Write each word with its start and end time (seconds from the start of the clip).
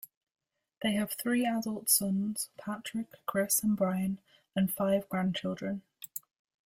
They 0.81 0.93
have 0.93 1.11
three 1.11 1.45
adult 1.45 1.87
sons, 1.87 2.49
Patrick, 2.57 3.23
Chris, 3.27 3.61
and 3.61 3.77
Brian, 3.77 4.17
and 4.55 4.73
five 4.73 5.07
grandchildren. 5.09 5.83